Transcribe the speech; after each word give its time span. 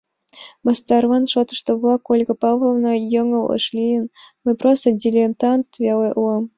—Мастарлан 0.65 1.25
шотлышо-влак, 1.31 2.01
Ольга 2.13 2.35
Павловна, 2.43 2.93
йоҥылыш 3.13 3.65
лийыт, 3.75 4.07
мый 4.43 4.55
просто 4.61 4.87
дилетант 5.01 5.67
веле 5.83 6.09
улам. 6.19 6.43